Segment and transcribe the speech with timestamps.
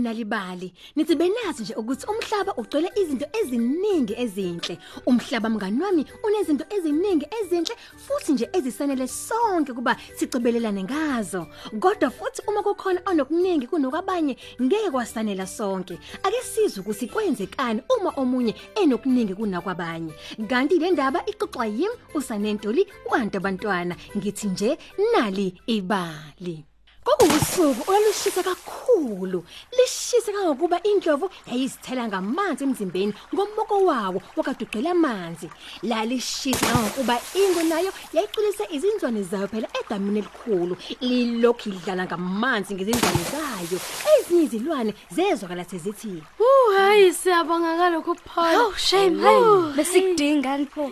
[0.00, 4.78] benalibali nithi benazi nje ukuthi umhlaba ugcwele izinto eziningi ezinhle.
[5.06, 11.46] Umhlaba mngani wami unezinto eziningi ezinhle futhi nje ezisanele sonke kuba sicibelelane ngazo.
[11.80, 15.98] Kodwa futhi uma kukhona onokuningi kunokwabanye ngeke kwasanela sonke.
[16.22, 20.12] Ake sizwe ukuthi kwenzekani uma omunye enokuningi kunakwabanye.
[20.48, 24.78] Kanti le ndaba ixoxwa yimi usanentoli kwantu abantwana ngithi nje
[25.12, 26.69] nali ibali.
[27.04, 29.44] Kwakuwusuku olwalishisa kakhulu.
[29.76, 35.48] Lishisa kangokuba indlovu yayizithela ngamanzi emzimbeni ngomboko wawo wakadugqela amanzi.
[35.82, 40.76] La lishisa kangokuba ingo nayo yayiculise izinzwane zayo phela edamini elikhulu.
[41.00, 43.78] Lilokhu idlala ngamanzi ngezindlwane zayo.
[44.12, 48.56] Ezinye izilwane zezwakala sezithi Uh hayi siyabonga ngalokho Paul.
[48.56, 50.90] Oh shame hayi besikudinga nipho.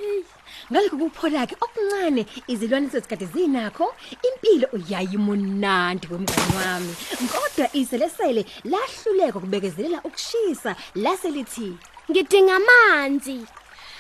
[0.73, 3.95] Ngalokho kuphola ke okuncane izilwane sesikade zinakho
[4.29, 6.93] impilo yayimunandi wemngani wami
[7.33, 11.77] kodwa iselesele lahluleka kubekezelela ukushisa laselithi
[12.11, 13.45] Ngidinga amanzi.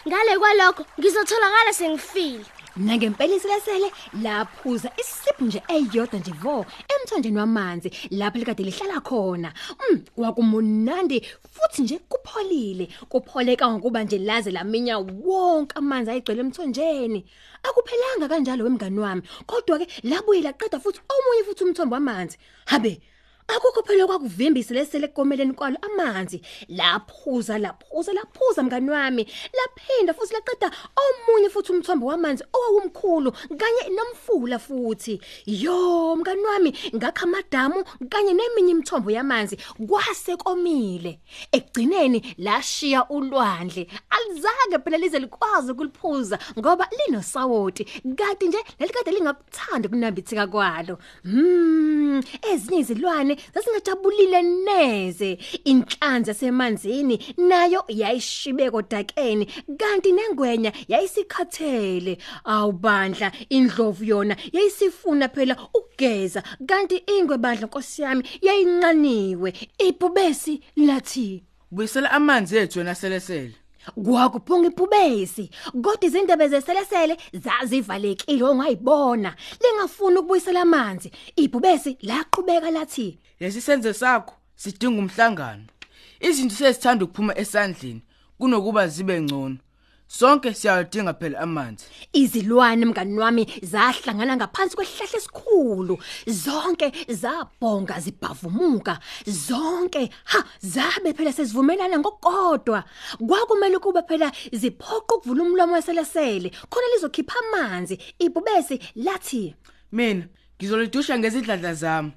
[0.06, 2.44] Ngale kwalokho ngizotholakala sengifile.
[2.78, 3.90] Nangempela iselesele
[4.22, 9.52] laphuza isipho nje eyodwa nje vo emthonjeni wamanzi lapho likade lihlala khona.
[9.90, 12.88] Mm kwakumunandi futhi nje kupholile.
[13.08, 17.24] Kupholeka ngokuba nje laze laminya wonke amanzi ayigcwele emthonjeni.
[17.62, 22.38] Akuphelanga kanjalo wemngani wami kodwa ke labuye laqeda futhi omunye futhi umthombo wamanzi.
[22.66, 23.00] Habe
[23.48, 26.42] Akukho phela kwakuvimba iselesele komeleni kwalo amanzi.
[26.68, 29.26] Laphuza laphuza laphuza mngani wami.
[29.58, 35.20] Laphinda futhi laqeda omunye futhi umthombo wamanzi owawumkhulu kanye nomfula futhi.
[35.46, 39.56] Yo mngani wami ngakha amadamu kanye neminye imithombo yamanzi
[39.88, 41.20] kwase komile
[41.52, 43.88] ekugcineni lashiya ulwandle.
[44.10, 47.84] Alizange phela lize likwazi ukuliphuza ngoba linosawoti.
[48.16, 50.98] Kanti nje lalikade lingakuthanda kunambitheka kwalo.
[51.24, 52.22] Mm
[52.52, 55.38] ezinye izilwane zasingajabulile neze.
[55.64, 59.46] Inhlanzi yasemanzini nayo yayishibe kodakeni
[59.78, 62.18] kanti nengwenya yayisikhathele.
[62.44, 69.52] Awubandla indlovu yona yayisifuna phela ukugeza kanti ingwe bandla nkosi yami yayinqaniwe.
[69.78, 73.54] Ibhubesi lathi Buyisela amanzi ethu wena selesele.
[74.04, 75.50] Kwakuphunga iphubesi
[75.82, 84.98] kodwa izindebe zeselesele zazivalekile ongayibona lingafuni ukubuyisela amanzi ibhubesi laqhubeka lathi Lesi senze sakho sidinga
[84.98, 85.64] umhlangano.
[86.20, 88.02] Izinto sezithanda ukuphuma esandleni
[88.38, 89.58] kunokuba zibe ngcono.
[90.08, 91.84] Sonke siyadinga phela amanzi.
[92.12, 101.98] izilwane mngani wami zahlangana ngaphansi kwesihlahla esikhulu zonke zabhonga zibhavumuka zonke ha zabe phela sezivumelana
[101.98, 102.84] ngokodwa
[103.28, 109.54] kwakumele ukuba phela ziphoqa ukuvula umlomo weselesele khona lizokhipha amanzi ibhubesi lathi
[109.92, 110.24] Mina
[110.56, 112.12] ngizolidusha ngezidladla zami.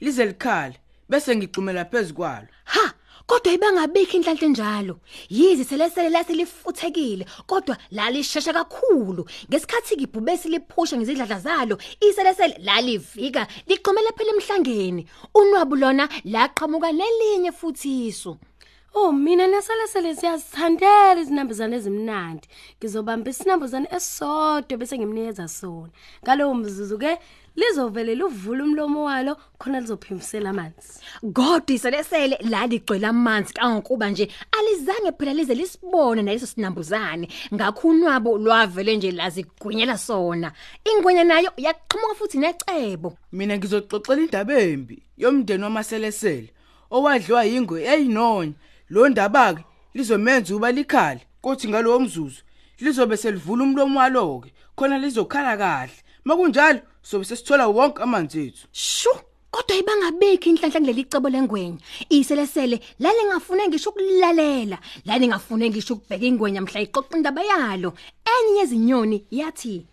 [0.00, 0.76] Lize likhale
[1.08, 2.46] bese ngicumela phezukwalo.
[2.64, 2.92] ha
[3.28, 4.94] kodwa ibangabikho inhlanhla enjalo.
[5.28, 9.28] Yizi selesele lase lifuthekile kodwa lalishesha kakhulu.
[9.48, 15.06] Ngesikhathi ibhubesi liphusha ngezidladla zalo iselesele lalivika liqhumela phela emhlangeni.
[15.34, 18.36] Unwabu lona laqhamuka nelinye futhi isu.
[18.94, 22.48] Oh mina neselesele siyazithandela izinambuzane ezimnandi.
[22.78, 25.92] Ngizobamba isinambuzane esodwa bese ngimnikeza sona.
[26.24, 27.18] Ngalowo mzuzu ke
[27.56, 31.00] lizovele luvula umlomo walo khona lizophimsela amanzi.
[31.32, 38.96] kodwa iselesele laligcwele amanzi kangokuba nje alizange phela lize lisibone naleso sinambuzane ngakho unwabo lwavele
[38.96, 40.52] nje lazigwinyela sona
[40.84, 46.50] ingwenya nayo yaqhamuka futhi necebo Mina ngizoxoxela indaba embi yomndeni wamaselesele
[46.90, 48.52] owadliwa yingwe eyinonya.
[48.90, 49.64] Lo ndaba ke
[49.94, 52.42] lizomenza uba likhali kothi ngalowo mzuzu
[52.80, 55.92] lizobe selivula umlomo walo ke khona lizokhala kahle.
[56.24, 58.66] Makunjalo sobe sesithola wonke amanzi ethu.
[58.72, 59.10] Shu,
[59.50, 61.78] kodwa ibangabikho inhlanhla kuleli cebo lengwenya.
[62.08, 67.92] Iselesele lale ngafune ngisho ukulalela, lale ngafune ngisho ukubheka ingwenya mhla iqoqa indaba yalo.
[68.24, 69.86] Enye yezinyoni yathi,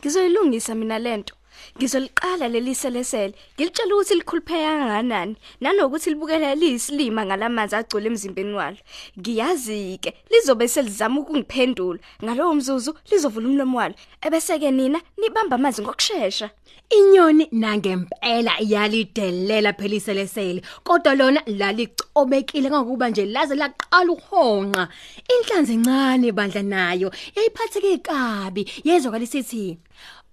[0.00, 1.34] Ngizoyilungisa mina lento.
[1.76, 3.34] Ngizoliqala leli selesele.
[3.54, 8.80] Ngilitshela ukuthi likhulupheka kangakanani nanokuthi libukela liyisilima ngalamanzi agcwele emzimbeni walo.
[9.18, 11.98] Ngiyazi ke lizobe selizama ukungiphendula.
[12.24, 13.94] Ngalowo mzuzu lizovula umlomo walo.
[14.22, 16.50] Ebese ke nina nibamba amanzi ngokusheshsha.
[16.90, 24.88] inyoni nangempela yalidelela phela iselesele, kodwa lona lalicobekile ngokuba nje laze laqala uhonqa.
[25.32, 29.78] Inhlanzi encane bandla nayo yayiphatheke kabi, yezwa kalisithi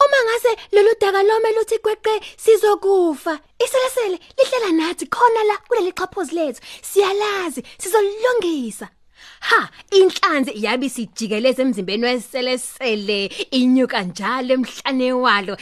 [0.04, 2.14] Uma ngase lolu daka lome luthi gweqe
[2.44, 3.40] sizokufa.
[3.64, 6.62] Iselesele lihlela nathi khona la kuleli xhaphozi lethu.
[6.90, 8.88] Siyalazi sizolilungisa.
[9.40, 15.58] Ha, inhlanzi yabe sijikeleza emzimbeni weselesele inyuka njalo emhlane walo.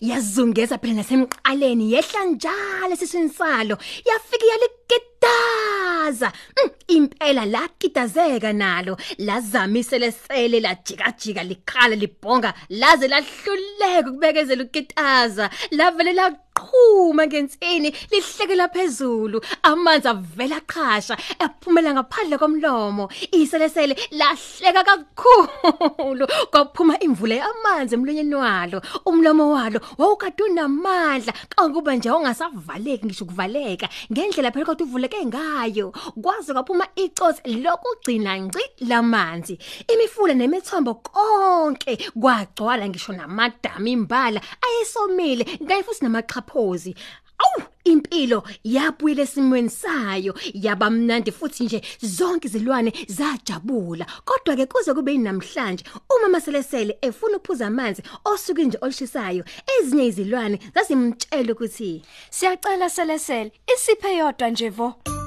[0.00, 3.74] Yazungeza phela nasemqaleni yehla njalo sisinsalo.
[4.08, 8.96] Yafika yaligid kitaza Mm, impela lakitazeka nalo.
[9.18, 19.40] Lazamisele sele lajikajika likhala libhonga laze lahluleka ukubekezela ukitaza lavele laqhuma ngensini lihlekela phezulu.
[19.62, 23.08] Amanzi avela aqhasha ephumela ngaphandle komlomo.
[23.32, 28.82] Iselesele lahleka kakhulu kwaphuma imvula yamanzi emlonyeni walo.
[29.06, 35.92] Umlomo walo wawukade unamandla kanguba nje ongasavaleki ngisho kuvaleka ngendlela phela kodwa uvuleke ngayo
[36.22, 39.58] kwaze kwaphuma icotsi lokugcina ngci lamanzi.
[39.92, 46.94] Imifula nemithombo konke kwagcwala ngisho namadami imbala ayesomile ngaye futhi namaqhaphozi
[47.38, 55.18] Awu impilo yabuyile esimweni sayo yabamnandi futhi nje zonke izilwane zajabula kodwa ke kuze kube
[55.18, 55.84] namhlanje
[56.16, 59.44] uma maselesele efuna ukuphuza amanzi osuku nje olishisayo
[59.74, 65.17] ezinye izilwane zasimtshela ukuthi Siyacela selesele isiphe yodwa nje vo.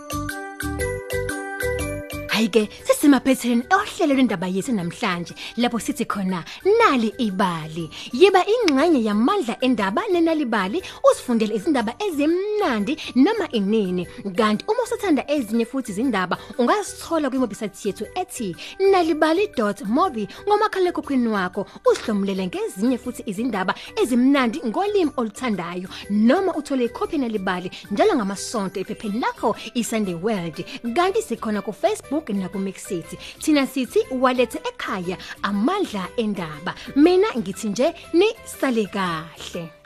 [2.42, 6.44] Hayike sesimaphetheleni ohlelo lendaba yethu namhlanje lapho sithi khona
[6.80, 7.86] nali ibali.
[8.14, 14.08] Yiba ingxenye yamandla endaba nenalibali usifundele izindaba ezimnandi noma inini.
[14.36, 18.56] Kanti uma usathanda ezinye futhi izindaba ungazithola kwiwebsite yethu ethi
[18.92, 21.68] nalibali.mobi ngomakhalekhukhwini wakho.
[21.86, 25.90] Usihlomulele ngezinye futhi izindaba ezimnandi ngolimi oluthandayo.
[26.10, 30.66] Noma uthole ikhophi nalibali njalo ngamasonto ephepheni lakho iSunday World.
[30.96, 36.76] Kanti sikhona ku Facebook na ku Mixit thina sithi walethe ekhaya amandla endaba.
[36.96, 39.81] Mina ngithi nje ni sale kahle.